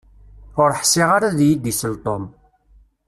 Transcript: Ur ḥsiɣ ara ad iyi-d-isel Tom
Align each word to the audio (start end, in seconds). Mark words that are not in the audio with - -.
Ur 0.61 0.71
ḥsiɣ 0.81 1.09
ara 1.15 1.25
ad 1.29 1.39
iyi-d-isel 1.41 1.93
Tom 2.03 2.23